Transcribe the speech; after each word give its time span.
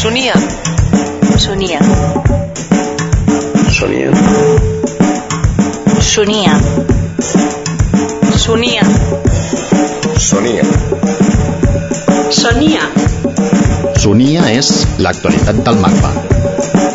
Sonia. 0.00 0.32
Sonia. 1.36 1.78
Sonia. 3.68 4.12
Sonia. 6.00 6.54
Sonia. 8.44 8.84
Sonia. 10.16 10.64
Sonia. 12.32 12.88
Sonia 14.00 14.48
és 14.56 14.72
l'actualitat 15.04 15.60
del 15.68 15.84
MACBA. 15.84 16.16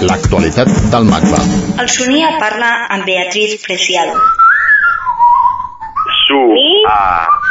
L'actualitat 0.09 0.73
del 0.89 1.05
MACBA. 1.05 1.45
El 1.85 1.95
Sonia 1.99 2.33
parla 2.41 2.73
amb 2.89 3.05
Beatriz 3.05 3.59
Preciado. 3.67 4.17
Su. 6.25 6.41
A. 6.89 7.44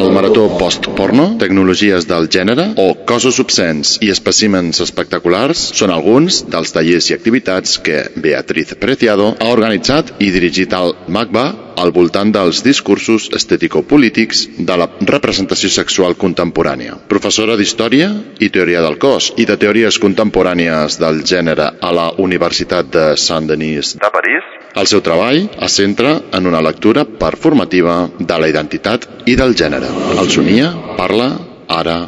El 0.00 0.14
marató 0.16 0.46
post-porno, 0.56 1.24
tecnologies 1.36 2.06
del 2.08 2.30
gènere 2.32 2.70
o 2.80 2.86
cossos 3.04 3.36
obscens 3.42 3.98
i 4.00 4.08
espècimens 4.08 4.80
espectaculars 4.80 5.60
són 5.76 5.92
alguns 5.92 6.38
dels 6.54 6.72
tallers 6.72 7.10
i 7.10 7.16
activitats 7.18 7.74
que 7.84 7.98
Beatriz 8.16 8.72
Preciado 8.80 9.34
ha 9.36 9.50
organitzat 9.52 10.14
i 10.24 10.30
dirigit 10.32 10.72
al 10.72 10.94
MACBA 11.04 11.44
al 11.84 11.92
voltant 11.92 12.32
dels 12.32 12.62
discursos 12.64 13.28
estètico-polítics 13.36 14.46
de 14.70 14.78
la 14.80 14.88
representació 15.12 15.68
sexual 15.74 16.16
contemporània. 16.24 16.96
Professora 17.12 17.58
d'Història 17.60 18.08
i 18.40 18.48
Teoria 18.48 18.80
del 18.86 18.96
Cos 19.04 19.34
i 19.36 19.44
de 19.48 19.58
Teories 19.60 20.00
Contemporànies 20.00 20.96
del 21.02 21.20
Gènere 21.28 21.74
a 21.76 21.92
la 21.92 22.08
Universitat 22.16 22.88
de 22.88 23.06
Saint-Denis 23.20 23.98
De 24.00 24.12
París. 24.16 24.59
El 24.74 24.86
seu 24.86 25.02
treball 25.02 25.42
es 25.66 25.76
centra 25.76 26.12
en 26.36 26.46
una 26.46 26.60
lectura 26.62 27.04
performativa 27.04 27.96
de 28.18 28.38
la 28.38 28.48
identitat 28.48 29.06
i 29.26 29.34
del 29.36 29.56
gènere. 29.58 29.90
El 30.20 30.30
Sonia 30.30 30.70
parla 30.98 31.30
ara 31.68 31.98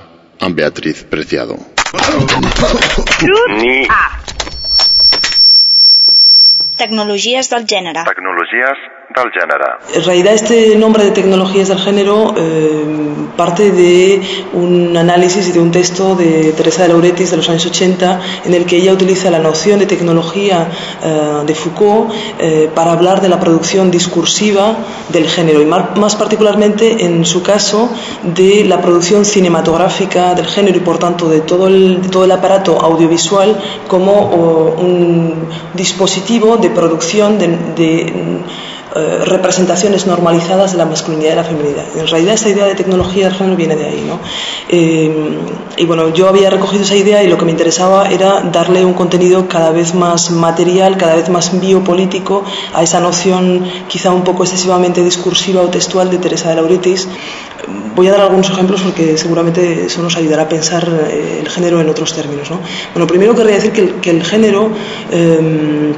amb 0.40 0.56
Beatriz 0.56 1.02
Preciado. 1.10 1.58
Ni. 3.58 3.86
Tecnologies 6.78 7.50
del 7.50 7.66
gènere. 7.70 8.06
Tecnologies 8.08 8.86
del 9.20 9.30
gènere. 9.30 9.78
En 9.94 10.04
realidad 10.04 10.34
este 10.34 10.76
nombre 10.76 11.04
de 11.04 11.10
tecnologías 11.10 11.68
del 11.68 11.78
género 11.78 12.34
eh, 12.36 12.84
parte 13.36 13.70
de 13.70 14.22
un 14.52 14.96
análisis 14.96 15.48
y 15.48 15.52
de 15.52 15.60
un 15.60 15.70
texto 15.70 16.14
de 16.14 16.52
Teresa 16.52 16.82
de 16.82 16.88
Lauretis 16.88 17.30
de 17.30 17.36
los 17.36 17.48
años 17.48 17.66
80 17.66 18.20
en 18.44 18.54
el 18.54 18.64
que 18.64 18.76
ella 18.76 18.92
utiliza 18.92 19.30
la 19.30 19.38
noción 19.38 19.78
de 19.78 19.86
tecnología 19.86 20.68
eh, 21.02 21.42
de 21.46 21.54
Foucault 21.54 22.12
eh, 22.38 22.70
para 22.74 22.92
hablar 22.92 23.20
de 23.20 23.28
la 23.28 23.38
producción 23.38 23.90
discursiva 23.90 24.76
del 25.08 25.28
género 25.28 25.60
y 25.60 25.66
más, 25.66 26.16
particularmente 26.16 27.04
en 27.04 27.24
su 27.24 27.42
caso 27.42 27.90
de 28.22 28.64
la 28.64 28.80
producción 28.80 29.24
cinematográfica 29.24 30.34
del 30.34 30.46
género 30.46 30.78
y 30.78 30.80
por 30.80 30.98
tanto 30.98 31.28
de 31.28 31.40
todo 31.40 31.66
el, 31.66 32.00
todo 32.10 32.24
el 32.24 32.32
aparato 32.32 32.80
audiovisual 32.80 33.60
como 33.88 34.12
un 34.22 35.48
dispositivo 35.74 36.56
de 36.56 36.70
producción 36.70 37.38
de, 37.38 37.48
de 37.76 38.42
eh, 38.94 39.24
representaciones 39.24 40.06
normalizadas 40.06 40.72
de 40.72 40.78
la 40.78 40.84
masculinidad 40.84 41.32
y 41.32 41.36
la 41.36 41.44
feminidad. 41.44 41.84
En 41.96 42.06
realidad 42.06 42.34
esta 42.34 42.50
idea 42.50 42.66
de 42.66 42.74
tecnología 42.74 43.24
del 43.24 43.34
género 43.34 43.56
viene 43.56 43.74
de 43.74 43.86
ahí. 43.86 44.04
¿no? 44.06 44.20
Eh, 44.68 45.38
y 45.78 45.86
bueno, 45.86 46.10
yo 46.10 46.28
había 46.28 46.50
recogido 46.50 46.82
esa 46.82 46.94
idea 46.94 47.22
y 47.22 47.28
lo 47.28 47.38
que 47.38 47.46
me 47.46 47.52
interesaba 47.52 48.08
era 48.10 48.42
darle 48.42 48.84
un 48.84 48.92
contenido 48.92 49.48
cada 49.48 49.70
vez 49.70 49.94
más 49.94 50.30
material, 50.30 50.98
cada 50.98 51.14
vez 51.14 51.30
más 51.30 51.58
biopolítico 51.58 52.44
a 52.74 52.82
esa 52.82 53.00
noción 53.00 53.64
quizá 53.88 54.10
un 54.10 54.24
poco 54.24 54.42
excesivamente 54.44 55.02
discursiva 55.02 55.62
o 55.62 55.68
textual 55.68 56.10
de 56.10 56.18
Teresa 56.18 56.50
de 56.50 56.56
Lauretis. 56.56 57.08
Voy 57.94 58.08
a 58.08 58.10
dar 58.10 58.20
algunos 58.20 58.50
ejemplos 58.50 58.82
porque 58.82 59.16
seguramente 59.16 59.86
eso 59.86 60.02
nos 60.02 60.16
ayudará 60.16 60.42
a 60.42 60.48
pensar 60.50 60.86
eh, 61.08 61.38
el 61.40 61.48
género 61.48 61.80
en 61.80 61.88
otros 61.88 62.12
términos. 62.12 62.50
¿no? 62.50 62.60
Bueno, 62.92 63.06
primero 63.06 63.34
querría 63.34 63.54
decir 63.54 63.72
que 63.72 64.10
el, 64.10 64.22
género... 64.22 64.70
Eh, 65.10 65.94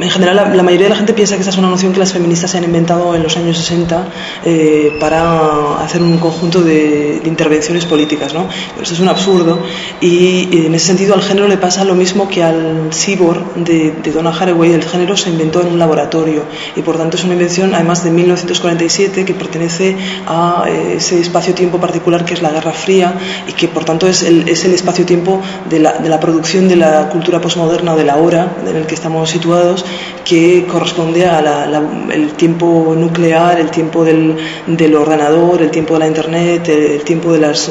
en 0.00 0.10
general 0.10 0.36
la, 0.36 0.54
la, 0.54 0.62
mayoría 0.62 0.86
de 0.86 0.90
la 0.90 0.96
gente 0.96 1.12
piensa 1.12 1.34
que 1.34 1.40
esta 1.40 1.50
es 1.50 1.58
una 1.58 1.68
noción 1.68 1.92
que 1.92 1.98
las 1.98 2.12
feministas 2.12 2.50
se 2.50 2.58
han 2.58 2.64
inventado 2.64 3.14
en 3.14 3.22
los 3.22 3.36
años 3.36 3.58
60 3.58 4.08
eh, 4.44 4.96
para 4.98 5.78
hacer 5.82 6.02
un 6.02 6.18
conjunto 6.18 6.62
de, 6.62 7.20
intervenciones 7.24 7.84
políticas, 7.84 8.32
¿no? 8.32 8.48
Pero 8.72 8.82
eso 8.82 8.94
es 8.94 9.00
un 9.00 9.08
absurdo. 9.08 9.60
Y, 10.00 10.66
en 10.66 10.74
ese 10.74 10.86
sentido 10.86 11.14
al 11.14 11.22
género 11.22 11.48
le 11.48 11.58
pasa 11.58 11.84
lo 11.84 11.94
mismo 11.94 12.28
que 12.28 12.42
al 12.42 12.90
cyborg 12.92 13.54
de, 13.56 13.92
de 14.02 14.12
Donna 14.12 14.30
Haraway, 14.30 14.72
el 14.72 14.84
género 14.84 15.16
se 15.16 15.30
inventó 15.30 15.60
en 15.60 15.68
un 15.68 15.78
laboratorio 15.78 16.44
y 16.76 16.82
por 16.82 16.96
tanto 16.96 17.16
es 17.16 17.24
una 17.24 17.34
invención 17.34 17.74
además 17.74 18.04
de 18.04 18.10
1947 18.10 19.24
que 19.24 19.34
pertenece 19.34 19.96
a 20.26 20.64
eh, 20.68 20.94
ese 20.96 21.20
espacio-tiempo 21.20 21.78
particular 21.78 22.24
que 22.24 22.34
es 22.34 22.42
la 22.42 22.50
Guerra 22.50 22.72
Fría 22.72 23.14
y 23.48 23.52
que 23.52 23.68
por 23.68 23.84
tanto 23.84 24.06
es 24.06 24.22
el, 24.22 24.48
es 24.48 24.64
el 24.64 24.72
espacio-tiempo 24.72 25.40
de 25.68 25.80
la, 25.80 25.92
de 25.94 26.08
la 26.08 26.20
producción 26.20 26.68
de 26.68 26.76
la 26.76 27.08
cultura 27.08 27.40
postmoderna 27.40 27.94
o 27.94 27.96
de 27.96 28.04
la 28.04 28.16
hora 28.16 28.56
en 28.66 28.76
el 28.76 28.86
que 28.86 28.94
estamos 28.94 29.28
situados 29.30 29.84
que 30.24 30.66
corresponde 30.66 31.26
al 31.26 32.32
tiempo 32.36 32.94
nuclear, 32.96 33.58
el 33.58 33.70
tiempo 33.70 34.04
del, 34.04 34.36
del, 34.66 34.94
ordenador, 34.94 35.62
el 35.62 35.70
tiempo 35.70 35.94
de 35.94 36.00
la 36.00 36.06
internet, 36.06 36.68
el 36.68 37.02
tiempo 37.02 37.32
de, 37.32 37.40
las, 37.40 37.70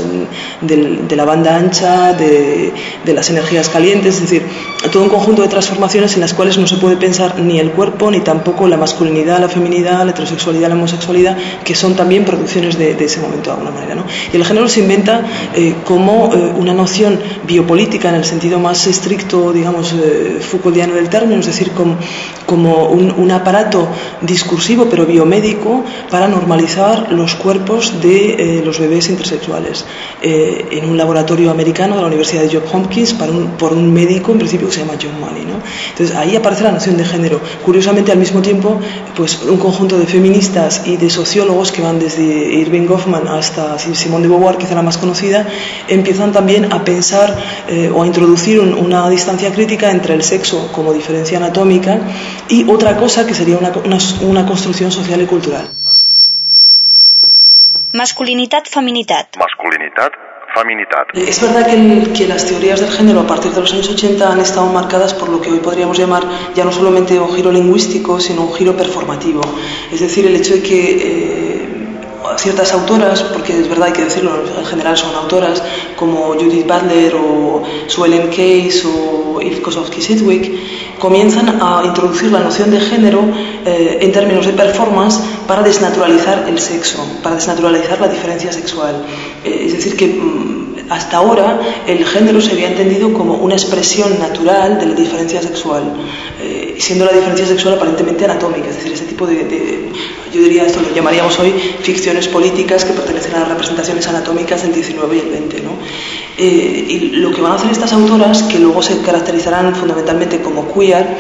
de, 0.62 1.00
de 1.08 1.16
la 1.16 1.26
banda 1.26 1.56
ancha, 1.56 2.14
de, 2.14 2.74
de, 3.06 3.14
las 3.14 3.30
energías 3.30 3.70
calientes, 3.70 4.16
es 4.16 4.22
decir, 4.22 4.44
todo 4.92 5.04
un 5.04 5.10
conjunto 5.10 5.42
de 5.42 5.48
transformaciones 5.48 6.16
en 6.16 6.22
las 6.22 6.34
cuales 6.34 6.58
no 6.58 6.68
se 6.68 6.78
puede 6.78 6.98
pensar 6.98 7.40
ni 7.40 7.60
el 7.60 7.72
cuerpo 7.72 8.12
ni 8.12 8.22
tampoco 8.22 8.68
la 8.68 8.78
masculinidad, 8.78 9.40
la 9.40 9.50
feminidad, 9.50 10.04
la 10.04 10.12
heterosexualidad, 10.12 10.70
la 10.70 10.76
homosexualidad, 10.76 11.38
que 11.64 11.76
son 11.76 11.96
también 11.96 12.26
producciones 12.26 12.78
de, 12.78 12.92
ese 13.04 13.20
momento 13.20 13.50
de 13.50 13.58
alguna 13.58 13.72
manera. 13.72 13.96
¿no? 13.96 14.04
Y 14.32 14.36
el 14.36 14.46
género 14.46 14.68
se 14.68 14.82
inventa 14.82 15.22
eh, 15.56 15.76
como 15.86 16.34
eh, 16.34 16.54
una 16.58 16.74
noción 16.74 17.20
biopolítica 17.48 18.10
en 18.10 18.16
el 18.16 18.26
sentido 18.26 18.60
más 18.60 18.88
estricto, 18.88 19.52
digamos, 19.52 19.94
eh, 19.94 20.40
Foucaultiano 20.40 20.96
del 20.96 21.10
término, 21.10 21.40
es 21.40 21.48
decir, 21.48 21.72
como 21.72 21.98
como 22.46 22.88
un, 22.88 23.12
un, 23.12 23.32
aparato 23.32 23.88
discursivo 24.22 24.88
pero 24.90 25.06
biomédico 25.06 25.84
para 26.10 26.28
normalizar 26.28 27.12
los 27.12 27.36
cuerpos 27.36 28.02
de 28.02 28.60
eh, 28.60 28.62
los 28.66 28.80
bebés 28.80 29.10
intersexuales 29.10 29.86
eh, 30.22 30.68
en 30.72 30.90
un 30.90 30.98
laboratorio 30.98 31.52
americano 31.52 31.96
de 31.96 32.02
la 32.02 32.08
Universidad 32.08 32.42
de 32.42 32.50
Johns 32.50 32.74
Hopkins 32.74 33.14
para 33.14 33.32
un, 33.32 33.50
por 33.52 33.74
un 33.74 33.94
médico 33.94 34.32
en 34.32 34.40
principio 34.40 34.68
que 34.68 34.74
se 34.74 34.80
llama 34.82 34.94
John 35.02 35.20
Money 35.20 35.46
¿no? 35.46 35.62
entonces 35.92 36.16
ahí 36.16 36.36
aparece 36.36 36.64
la 36.64 36.72
noción 36.72 36.98
de 36.98 37.06
género 37.06 37.40
curiosamente 37.64 38.12
al 38.12 38.18
mismo 38.18 38.42
tiempo 38.42 38.80
pues 39.16 39.44
un 39.44 39.58
conjunto 39.58 40.00
de 40.00 40.08
feministas 40.08 40.84
y 40.86 40.98
de 40.98 41.10
sociólogos 41.10 41.72
que 41.72 41.82
van 41.82 42.00
desde 42.00 42.24
Irving 42.24 42.88
Goffman 42.88 43.28
hasta 43.28 43.78
Simone 43.78 44.24
de 44.24 44.30
Beauvoir 44.30 44.58
quizá 44.58 44.76
la 44.76 44.82
más 44.82 44.98
conocida 44.98 45.48
empiezan 45.88 46.32
también 46.32 46.74
a 46.74 46.84
pensar 46.84 47.36
eh, 47.68 47.92
o 47.94 48.04
a 48.04 48.08
introducir 48.08 48.60
un, 48.60 48.74
una 48.74 49.10
distancia 49.10 49.52
crítica 49.52 49.92
entre 49.92 50.16
el 50.16 50.24
sexo 50.24 50.72
como 50.72 50.94
diferencia 50.94 51.38
anatómica 51.38 51.89
y 52.50 52.70
otra 52.70 52.98
cosa 52.98 53.26
que 53.26 53.34
sería 53.34 53.58
una, 53.58 53.72
una, 53.84 53.98
una 54.22 54.46
construcción 54.46 54.92
social 54.92 55.22
y 55.22 55.26
cultural. 55.26 55.70
Masculinitat, 57.94 58.68
feminitat. 58.70 59.38
Masculinitat, 59.38 60.14
feminitat. 60.54 61.08
Es 61.16 61.42
verdad 61.42 61.66
que, 61.66 61.74
el, 61.74 62.14
que, 62.14 62.28
las 62.28 62.46
teorías 62.46 62.80
del 62.80 62.92
género 62.92 63.22
a 63.22 63.28
partir 63.28 63.52
de 63.52 63.62
los 63.62 63.74
años 63.74 63.90
80 63.90 64.32
han 64.32 64.40
estado 64.40 64.68
marcadas 64.68 65.14
por 65.16 65.30
lo 65.30 65.42
que 65.42 65.50
hoy 65.50 65.60
podríamos 65.60 65.98
llamar 65.98 66.24
ya 66.54 66.66
no 66.66 66.72
solamente 66.72 67.20
un 67.20 67.34
giro 67.36 67.52
lingüístico, 67.52 68.20
sino 68.20 68.44
un 68.44 68.54
giro 68.54 68.78
performativo. 68.78 69.42
Es 69.92 70.02
decir, 70.02 70.26
el 70.28 70.36
hecho 70.36 70.54
de 70.54 70.62
que 70.62 70.80
eh, 71.02 71.70
ciertas 72.38 72.74
autoras, 72.74 73.24
porque 73.24 73.60
es 73.60 73.68
verdad 73.68 73.88
hay 73.88 73.94
que 73.94 74.04
decirlo, 74.04 74.44
en 74.58 74.66
general 74.66 74.98
son 74.98 75.16
autoras, 75.16 75.64
como 75.96 76.34
Judith 76.34 76.68
Butler 76.68 77.16
o 77.16 77.64
Sue 77.88 78.08
Ellen 78.08 78.28
Case 78.28 78.84
o 78.86 79.42
Eve 79.42 79.62
Kosofsky-Sidwick, 79.62 80.89
comienzan 81.00 81.60
a 81.62 81.84
introducir 81.86 82.32
la 82.32 82.40
noción 82.40 82.72
de 82.72 82.80
género 82.80 83.22
eh, 83.66 84.00
en 84.02 84.12
términos 84.12 84.46
de 84.46 84.54
performance 84.54 85.22
para 85.48 85.64
desnaturalizar 85.64 86.46
el 86.48 86.60
sexo, 86.60 87.04
para 87.24 87.36
desnaturalizar 87.36 88.00
la 88.00 88.08
diferencia 88.08 88.52
sexual. 88.52 89.04
Eh, 89.44 89.64
es 89.66 89.74
decir, 89.74 89.96
que 89.96 90.08
mm, 90.08 90.60
hasta 90.90 91.18
ahora 91.18 91.60
el 91.88 92.04
género 92.06 92.42
se 92.42 92.52
había 92.52 92.68
entendido 92.68 93.14
como 93.14 93.36
una 93.36 93.56
expresión 93.56 94.20
natural 94.20 94.80
de 94.80 94.88
la 94.88 94.96
diferencia 94.96 95.42
sexual, 95.42 95.84
eh, 96.42 96.49
siendo 96.80 97.06
la 97.06 97.12
diferencia 97.12 97.46
sexual 97.46 97.76
aparentemente 97.76 98.24
anatómica, 98.24 98.70
es 98.70 98.78
decir, 98.78 98.94
ese 98.94 99.06
tipo 99.06 99.28
de, 99.28 99.90
yo 100.34 100.42
diría 100.42 100.66
esto 100.66 100.80
lo 100.82 100.96
llamaríamos 100.96 101.38
hoy 101.40 101.52
ficciones 101.82 102.30
políticas 102.30 102.86
que 102.86 102.94
pertenecen 102.94 103.36
a 103.36 103.40
las 103.40 103.50
representaciones 103.50 104.08
anatómicas 104.08 104.64
del 104.64 104.74
19 104.74 105.16
y 105.16 105.20
el 105.20 105.30
20. 105.30 105.62
¿no? 105.62 105.72
Eh, 106.38 106.86
y 106.88 107.00
lo 107.18 107.32
que 107.32 107.42
van 107.42 107.52
a 107.52 107.56
hacer 107.56 107.70
estas 107.70 107.92
autoras, 107.92 108.44
que 108.44 108.60
luego 108.60 108.82
se 108.82 109.02
caracterizarán 109.02 109.76
fundamentalmente 109.76 110.42
como 110.42 110.74
queer, 110.74 111.18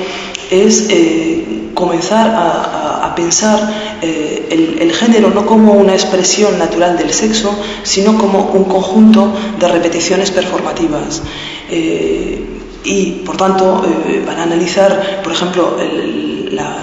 es 0.50 0.88
eh, 0.90 1.44
comenzar 1.74 2.34
a, 2.34 3.14
pensar 3.16 3.98
eh, 4.02 4.78
el, 4.80 4.94
género 4.94 5.30
no 5.30 5.46
como 5.46 5.74
una 5.74 5.94
expresión 5.94 6.58
natural 6.58 6.98
del 6.98 7.12
sexo, 7.12 7.54
sino 7.84 8.18
como 8.18 8.52
un 8.54 8.64
conjunto 8.64 9.34
de 9.60 9.68
repeticiones 9.68 10.32
performativas. 10.32 11.22
Y, 12.84 13.24
por 13.26 13.38
tanto, 13.38 13.84
van 14.26 14.40
a 14.40 14.44
analizar, 14.44 15.22
por 15.24 15.34
ejemplo, 15.34 15.78
el, 15.80 16.56
la, 16.56 16.78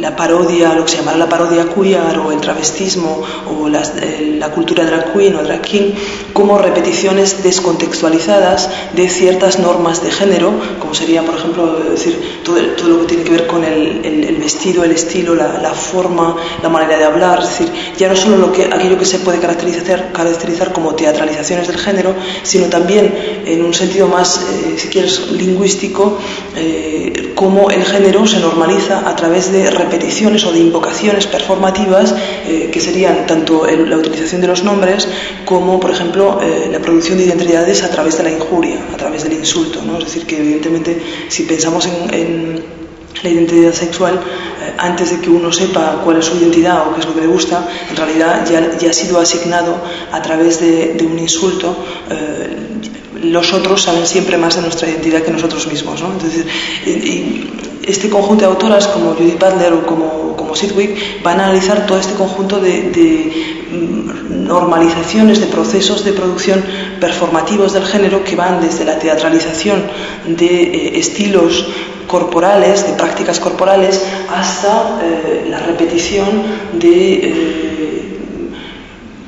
la 0.00 0.14
parodia, 0.16 0.74
lo 0.74 0.84
que 0.84 0.92
se 0.92 0.96
llamará 0.98 1.18
la 1.18 1.28
parodia 1.28 1.66
queer 1.74 2.18
o 2.18 2.32
el 2.32 2.40
travestismo 2.40 3.22
o 3.46 3.68
eh, 3.68 4.36
la 4.38 4.50
cultura 4.50 4.84
drag 4.84 5.12
queen 5.12 5.36
o 5.36 5.42
drag 5.42 5.60
king 5.62 5.92
como 6.32 6.58
repeticiones 6.58 7.42
descontextualizadas 7.42 8.70
de 8.94 9.08
ciertas 9.08 9.58
normas 9.58 10.02
de 10.02 10.10
género, 10.10 10.52
como 10.78 10.94
sería, 10.94 11.22
por 11.22 11.34
ejemplo, 11.34 11.80
decir, 11.90 12.40
todo, 12.44 12.58
todo 12.76 12.88
lo 12.88 13.00
que 13.00 13.06
tiene 13.06 13.24
que 13.24 13.30
ver 13.30 13.46
con 13.46 13.64
el, 13.64 14.04
el, 14.04 14.36
vestido, 14.36 14.84
el 14.84 14.92
estilo, 14.92 15.34
la, 15.34 15.58
la, 15.60 15.72
forma, 15.72 16.36
la 16.62 16.68
manera 16.68 16.96
de 16.96 17.04
hablar, 17.04 17.40
es 17.42 17.48
decir, 17.48 17.72
ya 17.96 18.08
no 18.08 18.16
solo 18.16 18.36
lo 18.36 18.52
que, 18.52 18.64
aquello 18.64 18.98
que 18.98 19.04
se 19.04 19.18
puede 19.18 19.38
caracterizar, 19.40 20.12
caracterizar 20.12 20.72
como 20.72 20.94
teatralizaciones 20.94 21.66
del 21.66 21.78
género, 21.78 22.14
sino 22.42 22.66
también 22.66 23.42
en 23.44 23.64
un 23.64 23.74
sentido 23.74 24.06
más, 24.06 24.40
eh, 24.42 24.74
si 24.78 24.88
quieres, 24.88 25.32
lingüístico, 25.32 26.18
eh, 26.56 27.32
cómo 27.34 27.70
el 27.70 27.84
género 27.84 28.26
se 28.26 28.40
normaliza 28.40 29.08
a 29.08 29.16
través 29.16 29.52
de 29.52 29.70
repeticiones 29.88 30.44
o 30.44 30.52
de 30.52 30.60
invocaciones 30.60 31.26
performativas 31.26 32.14
eh, 32.46 32.68
que 32.72 32.80
serían 32.80 33.26
tanto 33.26 33.66
la 33.66 33.96
utilización 33.96 34.40
de 34.40 34.46
los 34.46 34.62
nombres 34.62 35.08
como, 35.44 35.80
por 35.80 35.90
ejemplo, 35.90 36.40
eh, 36.42 36.68
la 36.70 36.78
producción 36.78 37.16
de 37.16 37.24
identidades 37.24 37.82
a 37.82 37.90
través 37.90 38.18
de 38.18 38.24
la 38.24 38.30
injuria, 38.30 38.78
a 38.92 38.96
través 38.96 39.24
del 39.24 39.32
insulto. 39.32 39.82
¿no? 39.82 39.98
Es 39.98 40.04
decir, 40.04 40.26
que 40.26 40.38
evidentemente 40.38 41.00
si 41.28 41.44
pensamos 41.44 41.88
en, 42.12 42.78
la 43.22 43.30
identidad 43.30 43.72
sexual, 43.72 44.14
eh, 44.14 44.74
antes 44.78 45.10
de 45.10 45.20
que 45.20 45.28
uno 45.28 45.50
sepa 45.52 46.02
cuál 46.04 46.18
es 46.18 46.26
su 46.26 46.36
identidad 46.36 46.86
o 46.86 46.94
qué 46.94 47.00
es 47.00 47.06
lo 47.06 47.14
que 47.14 47.22
le 47.22 47.26
gusta, 47.26 47.66
en 47.90 47.96
realidad 47.96 48.46
ya, 48.48 48.78
ya 48.78 48.90
ha 48.90 48.92
sido 48.92 49.18
asignado 49.18 49.74
a 50.12 50.22
través 50.22 50.60
de, 50.60 50.96
un 51.04 51.18
insulto 51.18 51.74
los 53.20 53.52
otros 53.52 53.82
saben 53.82 54.06
siempre 54.06 54.36
más 54.36 54.54
de 54.54 54.62
nuestra 54.62 54.88
identidad 54.88 55.22
que 55.22 55.32
nosotros 55.32 55.66
mismos. 55.66 56.00
¿no? 56.00 56.12
Entonces, 56.12 56.44
este 57.88 58.10
conjunto 58.10 58.44
de 58.44 58.50
autoras 58.50 58.86
como 58.86 59.14
Judith 59.14 59.38
Butler 59.38 59.72
o 59.72 59.86
como, 59.86 60.36
como 60.36 60.54
Sidwick 60.54 61.22
van 61.22 61.40
a 61.40 61.44
analizar 61.44 61.86
todo 61.86 61.98
este 61.98 62.14
conjunto 62.14 62.60
de, 62.60 63.32
mm, 63.70 64.44
normalizaciones, 64.44 65.40
de 65.40 65.46
procesos 65.46 66.04
de 66.04 66.12
producción 66.12 66.62
performativos 67.00 67.72
del 67.72 67.84
género 67.84 68.22
que 68.24 68.36
van 68.36 68.60
desde 68.60 68.84
la 68.84 68.98
teatralización 68.98 69.82
de 70.26 70.62
eh, 70.62 70.98
estilos 70.98 71.66
corporales, 72.06 72.86
de 72.86 72.94
prácticas 72.94 73.40
corporales, 73.40 74.02
hasta 74.34 74.98
eh, 75.02 75.46
la 75.48 75.60
repetición 75.60 76.42
de 76.72 77.14
eh, 77.14 77.97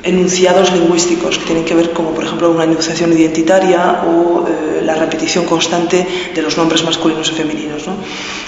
enunciados 0.03 0.73
lingüísticos 0.73 1.39
que 1.39 1.45
tienen 1.45 1.65
que 1.65 1.75
ver 1.75 1.91
como 1.93 2.11
por 2.11 2.25
ejemplo 2.25 2.51
una 2.51 2.65
enunciación 2.65 3.13
identitaria 3.13 4.03
o 4.07 4.47
eh, 4.47 4.83
la 4.83 4.95
repetición 4.95 5.45
constante 5.45 6.07
de 6.35 6.43
los 6.43 6.57
nombres 6.57 6.83
masculinos 6.85 7.31
y 7.31 7.35
femeninos. 7.35 7.87
¿no? 7.87 7.97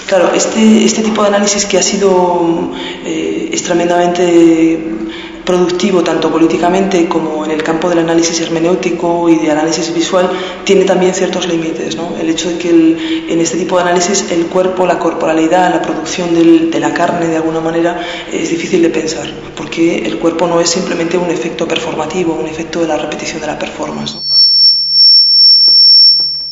Claro, 0.07 0.31
este, 0.33 0.83
este 0.83 1.01
tipo 1.01 1.21
de 1.21 1.27
análisis 1.27 1.65
que 1.65 1.77
ha 1.77 1.83
sido 1.83 2.71
eh, 3.05 3.49
es 3.51 3.63
tremendamente 3.63 4.77
productivo 5.45 6.03
tanto 6.03 6.31
políticamente 6.31 7.07
como 7.07 7.45
en 7.45 7.51
el 7.51 7.63
campo 7.63 7.89
del 7.89 7.99
análisis 7.99 8.39
hermenéutico 8.41 9.29
y 9.29 9.37
de 9.37 9.51
análisis 9.51 9.93
visual 9.93 10.29
tiene 10.63 10.85
también 10.85 11.13
ciertos 11.13 11.47
límites. 11.47 11.95
¿no? 11.95 12.15
El 12.17 12.29
hecho 12.29 12.49
de 12.49 12.57
que 12.57 12.69
en 12.69 13.39
este 13.41 13.57
tipo 13.57 13.75
de 13.77 13.83
análisis 13.83 14.31
el 14.31 14.47
cuerpo, 14.47 14.85
la 14.85 14.99
corporalidad, 14.99 15.73
la 15.73 15.81
producción 15.81 16.33
de 16.33 16.79
la 16.79 16.93
carne 16.93 17.27
de 17.27 17.37
alguna 17.37 17.59
manera 17.59 17.99
es 18.31 18.49
difícil 18.49 18.81
de 18.81 18.89
pensar 18.89 19.27
porque 19.55 20.05
el 20.05 20.19
cuerpo 20.19 20.47
no 20.47 20.59
es 20.59 20.69
simplemente 20.69 21.17
un 21.17 21.29
efecto 21.29 21.67
performativo, 21.67 22.33
un 22.33 22.47
efecto 22.47 22.81
de 22.81 22.87
la 22.87 22.97
repetición 22.97 23.41
de 23.41 23.47
la 23.47 23.57
performance. 23.57 24.21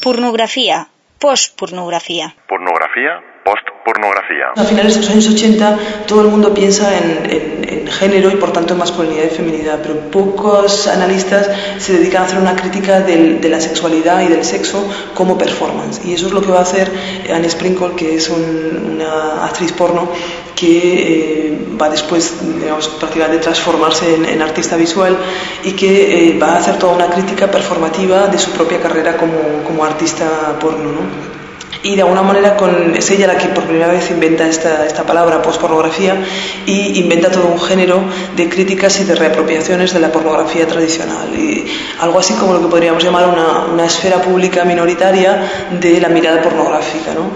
Pornografía, 0.02 0.88
postpornografía. 1.20 2.36
Pornografía, 2.48 3.22
postpornografía. 3.44 4.54
A 4.56 4.64
finales 4.64 4.96
de 4.96 5.02
los 5.02 5.10
años 5.10 5.28
80 5.30 5.80
todo 6.08 6.22
el 6.22 6.28
mundo 6.28 6.54
piensa 6.54 6.98
en, 6.98 7.52
género 7.92 8.32
y 8.32 8.38
por 8.38 8.54
tanto 8.54 8.74
en 8.74 8.80
masculinidad 8.80 9.26
y 9.26 9.30
feminidad, 9.30 9.80
pero 9.82 10.00
pocos 10.12 10.88
analistas 10.88 11.50
se 11.78 11.94
dedican 11.94 12.24
a 12.24 12.26
hacer 12.26 12.40
una 12.40 12.56
crítica 12.56 13.02
de 13.02 13.50
la 13.50 13.60
sexualidad 13.60 14.22
y 14.22 14.28
del 14.28 14.46
sexo 14.46 14.88
como 15.14 15.38
performance. 15.38 16.02
Y 16.06 16.14
eso 16.14 16.28
es 16.28 16.34
lo 16.34 16.42
que 16.42 16.52
va 16.52 16.60
a 16.60 16.62
hacer 16.62 16.90
Anne 17.34 17.50
Sprinkle, 17.50 17.96
que 17.98 18.16
es 18.16 18.30
una 18.30 19.46
actriz 19.46 19.74
porno 19.74 20.10
que 20.56 21.48
eh, 21.48 21.60
va 21.80 21.90
después, 21.90 22.36
digamos, 22.60 22.88
prácticamente 22.88 23.42
transformarse 23.44 24.16
en, 24.16 24.42
artista 24.42 24.78
visual 24.78 25.18
y 25.64 25.72
que 25.74 26.30
eh, 26.30 26.40
va 26.40 26.54
a 26.54 26.58
hacer 26.58 26.78
toda 26.78 26.94
una 26.94 27.08
crítica 27.08 27.50
performativa 27.50 28.28
de 28.28 28.38
su 28.38 28.52
propia 28.52 28.80
carrera 28.80 29.18
como, 29.18 29.64
como 29.66 29.84
artista 29.84 30.58
porno. 30.60 30.92
¿no? 30.92 31.31
Y 31.84 31.96
de 31.96 32.02
alguna 32.02 32.22
manera 32.22 32.56
con, 32.56 32.96
es 32.96 33.10
ella 33.10 33.28
la 33.28 33.38
que 33.38 33.48
por 33.48 33.64
primera 33.64 33.88
vez 33.88 34.12
inventa 34.12 34.48
esta, 34.48 34.86
esta 34.86 35.04
palabra 35.04 35.42
pospornografía 35.42 36.16
y 36.66 37.00
inventa 37.00 37.32
todo 37.32 37.48
un 37.48 37.60
género 37.60 38.04
de 38.36 38.50
críticas 38.50 39.00
y 39.00 39.06
de 39.06 39.16
reapropiaciones 39.16 39.94
de 39.94 40.00
la 40.00 40.12
pornografía 40.12 40.68
tradicional 40.68 41.34
y 41.36 41.66
algo 42.00 42.20
así 42.20 42.34
como 42.36 42.54
lo 42.54 42.62
que 42.62 42.68
podríamos 42.68 43.04
llamar 43.04 43.28
una, 43.28 43.66
una 43.74 43.86
esfera 43.86 44.22
pública 44.22 44.64
minoritaria 44.64 45.50
de 45.80 46.00
la 46.00 46.10
mirada 46.10 46.42
pornográfica. 46.42 47.14
¿no? 47.14 47.32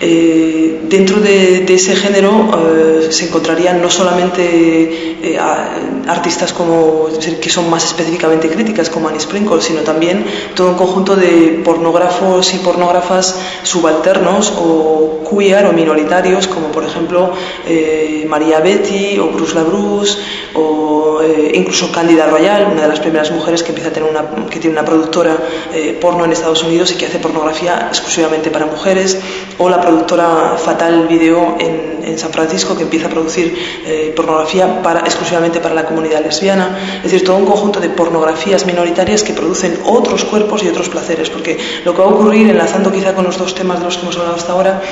Eh, 0.00 0.80
dentro 0.88 1.20
de, 1.20 1.64
ese 1.68 1.94
género 1.94 2.50
eh, 2.58 3.12
se 3.12 3.26
encontrarían 3.26 3.80
no 3.80 3.88
solamente 3.88 4.42
eh, 5.22 5.38
artistas 6.08 6.52
como, 6.52 7.08
que 7.40 7.48
son 7.48 7.70
más 7.70 7.84
específicamente 7.84 8.48
críticas 8.48 8.90
como 8.90 9.08
Annie 9.08 9.20
Sprinkle, 9.20 9.62
sino 9.62 9.80
también 9.80 10.24
todo 10.54 10.70
un 10.70 10.74
conjunto 10.74 11.16
de 11.16 11.60
pornógrafos 11.64 12.54
y 12.54 12.58
pornógrafas 12.58 13.38
subalternos 13.62 14.52
o 14.58 15.22
queer 15.28 15.66
o 15.66 15.72
minoritarios 15.72 16.48
como 16.48 16.68
por 16.68 16.84
ejemplo 16.84 17.32
María 18.28 18.60
Betty 18.60 19.18
o 19.18 19.28
Bruce 19.28 19.54
LaBruce 19.54 20.18
o 20.54 21.20
incluso 21.54 21.90
Cándida 21.90 22.26
Royal, 22.26 22.68
una 22.70 22.82
de 22.82 22.88
las 22.88 23.00
primeras 23.00 23.30
mujeres 23.30 23.62
que 23.62 23.70
empieza 23.70 23.90
a 23.90 23.92
tener 23.92 24.08
una, 24.08 24.46
que 24.50 24.60
tiene 24.60 24.76
una 24.76 24.84
productora 24.84 25.36
porno 26.00 26.24
en 26.24 26.32
Estados 26.32 26.62
Unidos 26.62 26.92
y 26.92 26.96
que 26.96 27.06
hace 27.06 27.18
pornografía 27.18 27.86
exclusivamente 27.88 28.50
para 28.50 28.66
mujeres 28.66 29.18
o 29.58 29.68
la 29.68 29.80
productora 29.94 30.56
Fatal 30.58 31.06
Video 31.06 31.56
en, 31.58 31.94
San 32.18 32.30
Francisco 32.30 32.76
que 32.76 32.82
empieza 32.82 33.06
a 33.06 33.10
producir 33.10 33.56
eh, 33.86 34.12
pornografía 34.14 34.82
para, 34.82 35.00
exclusivamente 35.00 35.58
para 35.58 35.74
la 35.74 35.84
comunidad 35.84 36.22
lesbiana. 36.22 36.78
Es 36.98 37.10
decir, 37.10 37.24
todo 37.24 37.36
un 37.36 37.46
conjunto 37.46 37.80
de 37.80 37.88
pornografías 37.88 38.66
minoritarias 38.66 39.24
que 39.24 39.32
producen 39.32 39.80
otros 39.84 40.24
cuerpos 40.24 40.62
y 40.62 40.68
otros 40.68 40.88
placeres. 40.88 41.28
Porque 41.30 41.58
lo 41.84 41.92
que 41.92 42.02
va 42.02 42.06
a 42.06 42.10
ocurrir, 42.10 42.48
enlazando 42.50 42.92
quizá 42.92 43.14
con 43.14 43.24
los 43.24 43.36
dos 43.36 43.54
temas 43.54 43.80
de 43.80 43.86
los 43.86 43.96
que 43.96 44.02
hemos 44.02 44.16
hablado 44.16 44.36
hasta 44.36 44.52
ahora, 44.52 44.82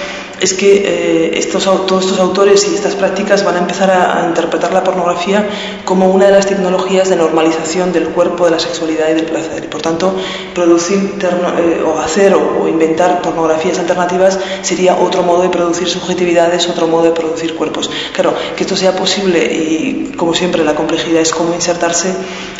es 0.42 0.54
que 0.54 0.82
eh, 0.84 1.38
estos, 1.38 1.64
todos 1.86 2.04
estos 2.04 2.18
autores 2.18 2.66
y 2.66 2.74
estas 2.74 2.96
prácticas 2.96 3.44
van 3.44 3.54
a 3.54 3.58
empezar 3.60 3.90
a, 3.90 4.26
interpretar 4.26 4.72
la 4.72 4.82
pornografía 4.82 5.48
como 5.84 6.10
una 6.10 6.26
de 6.26 6.32
las 6.32 6.46
tecnologías 6.46 7.08
de 7.08 7.14
normalización 7.14 7.92
del 7.92 8.08
cuerpo, 8.08 8.46
de 8.46 8.50
la 8.50 8.58
sexualidad 8.58 9.08
y 9.10 9.14
del 9.14 9.26
placer. 9.26 9.64
Y 9.64 9.68
por 9.68 9.82
tanto, 9.82 10.16
producir 10.52 11.14
eh, 11.22 11.82
o 11.86 11.98
hacer 12.00 12.34
o 12.34 12.66
inventar 12.66 13.22
pornografías 13.22 13.78
alternativas 13.78 14.40
sería 14.62 14.96
otro 14.96 15.22
modo 15.22 15.42
de 15.42 15.48
producir 15.48 15.88
subjetividades, 15.88 16.68
otro 16.68 16.88
modo 16.88 17.04
de 17.04 17.10
producir 17.12 17.54
cuerpos. 17.54 17.88
Claro, 18.12 18.34
que 18.56 18.64
esto 18.64 18.74
sea 18.74 18.96
posible 18.96 19.44
y, 19.44 20.12
como 20.16 20.34
siempre, 20.34 20.64
la 20.64 20.74
complejidad 20.74 21.20
es 21.20 21.30
cómo 21.30 21.54
insertarse 21.54 22.12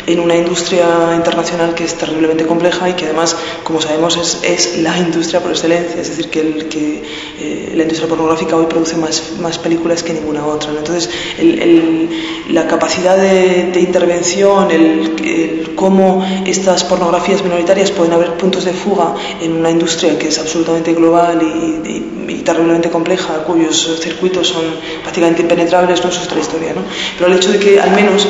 en 0.07 0.19
una 0.19 0.35
industria 0.35 0.85
internacional 1.15 1.73
que 1.75 1.85
es 1.85 1.95
terriblemente 1.95 2.45
compleja 2.45 2.89
y 2.89 2.93
que 2.93 3.05
además, 3.05 3.35
como 3.63 3.81
sabemos, 3.81 4.17
es, 4.17 4.39
es 4.43 4.79
la 4.79 4.97
industria 4.97 5.39
por 5.41 5.51
excelencia. 5.51 6.01
Es 6.01 6.09
decir, 6.09 6.29
que, 6.29 6.39
el, 6.41 6.67
que 6.67 7.03
eh, 7.39 7.73
la 7.75 7.83
industria 7.83 8.07
pornográfica 8.07 8.55
hoy 8.55 8.65
produce 8.65 8.97
más, 8.97 9.33
más 9.39 9.57
películas 9.57 10.03
que 10.03 10.13
ninguna 10.13 10.45
otra. 10.45 10.71
Entonces, 10.71 11.09
el, 11.39 12.09
la 12.49 12.67
capacidad 12.67 13.17
de, 13.17 13.71
de 13.71 13.79
intervención, 13.79 14.71
el, 14.71 15.73
cómo 15.75 16.25
estas 16.45 16.83
pornografías 16.83 17.43
minoritarias 17.43 17.91
pueden 17.91 18.13
haber 18.13 18.33
puntos 18.37 18.65
de 18.65 18.73
fuga 18.73 19.15
en 19.41 19.53
una 19.53 19.69
industria 19.69 20.17
que 20.17 20.27
es 20.27 20.39
absolutamente 20.39 20.93
global 20.93 21.41
y 21.41 22.13
y 22.27 22.41
terriblemente 22.43 22.89
compleja, 22.89 23.43
cuyos 23.45 23.99
circuitos 24.01 24.47
son 24.47 24.63
prácticamente 25.01 25.41
impenetrables, 25.41 26.03
no 26.03 26.09
es 26.09 26.19
otra 26.19 26.39
historia. 26.39 26.73
¿no? 26.73 26.81
Pero 27.17 27.31
el 27.31 27.37
hecho 27.37 27.51
de 27.51 27.59
que 27.59 27.79
al 27.79 27.91
menos 27.91 28.27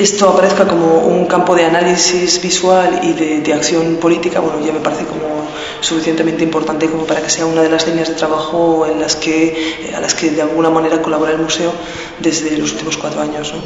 esto 0.00 0.30
aparezca 0.30 0.66
como 0.66 1.00
un 1.00 1.26
campo 1.26 1.54
de 1.54 1.64
análisis 1.64 2.40
visual 2.40 3.00
y 3.02 3.12
de, 3.12 3.52
acción 3.52 3.96
política, 3.96 4.40
bueno, 4.40 4.64
ya 4.64 4.72
me 4.72 4.80
parece 4.80 5.04
como 5.04 5.46
suficientemente 5.80 6.42
importante 6.42 6.88
como 6.88 7.04
para 7.04 7.20
que 7.20 7.28
sea 7.28 7.44
una 7.44 7.62
de 7.62 7.68
las 7.68 7.86
líneas 7.86 8.08
de 8.08 8.14
trabajo 8.14 8.86
en 8.86 8.98
las 8.98 9.16
que, 9.16 9.92
a 9.94 10.00
las 10.00 10.14
que 10.14 10.30
de 10.30 10.42
alguna 10.42 10.70
manera 10.70 11.02
colabora 11.02 11.32
el 11.32 11.38
museo 11.38 11.72
desde 12.18 12.56
los 12.56 12.72
últimos 12.72 12.96
cuatro 12.96 13.20
años. 13.20 13.52
¿no? 13.52 13.60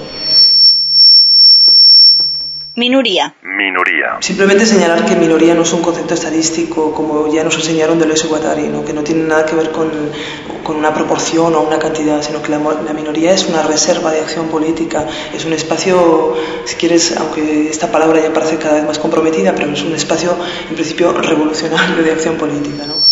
Minoría. 2.76 3.34
Minoría. 3.42 4.16
Simplemente 4.18 4.66
señalar 4.66 5.04
que 5.04 5.14
minoría 5.14 5.54
no 5.54 5.62
es 5.62 5.72
un 5.72 5.82
concepto 5.82 6.14
estadístico 6.14 6.92
como 6.92 7.32
ya 7.32 7.44
nos 7.44 7.54
enseñaron 7.54 8.00
de 8.00 8.06
los 8.06 8.26
Guattari, 8.26 8.66
¿no? 8.68 8.84
que 8.84 8.92
no 8.92 9.04
tiene 9.04 9.22
nada 9.22 9.46
que 9.46 9.54
ver 9.54 9.70
con, 9.70 9.90
con, 10.64 10.76
una 10.76 10.92
proporción 10.92 11.54
o 11.54 11.60
una 11.60 11.78
cantidad, 11.78 12.20
sino 12.22 12.42
que 12.42 12.50
la, 12.50 12.58
la, 12.58 12.92
minoría 12.92 13.32
es 13.32 13.46
una 13.46 13.62
reserva 13.62 14.10
de 14.10 14.20
acción 14.20 14.48
política, 14.48 15.06
es 15.32 15.44
un 15.44 15.52
espacio, 15.52 16.36
si 16.64 16.76
quieres, 16.76 17.16
aunque 17.16 17.68
esta 17.68 17.92
palabra 17.92 18.20
ya 18.20 18.32
parece 18.32 18.58
cada 18.58 18.74
vez 18.74 18.84
más 18.84 18.98
comprometida, 18.98 19.54
pero 19.54 19.70
es 19.70 19.82
un 19.82 19.94
espacio 19.94 20.36
en 20.68 20.74
principio 20.74 21.12
revolucionario 21.12 22.02
de 22.02 22.12
acción 22.12 22.36
política. 22.36 22.86
¿no? 22.86 23.04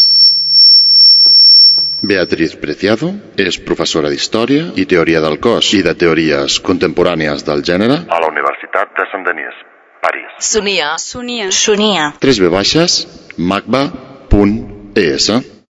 Beatriz 2.02 2.56
Preciado 2.58 3.12
és 3.38 3.60
professora 3.62 4.10
d'Història 4.10 4.72
i 4.74 4.86
Teoria 4.90 5.20
del 5.22 5.38
Cos 5.38 5.68
i 5.78 5.84
de 5.86 5.94
Teories 5.94 6.58
Contemporànies 6.66 7.46
del 7.46 7.62
Gènere 7.62 8.00
A 8.10 8.18
la 8.18 8.26
Universitat 8.26 8.90
de 8.98 9.06
Saint-Denis, 9.12 9.54
París. 10.02 10.26
Sonia. 10.42 10.98
Sonia. 10.98 11.46
E 12.10 12.18
3 12.26 12.42
v 12.42 12.50
baixes 12.50 13.06
macba.es 13.38 15.30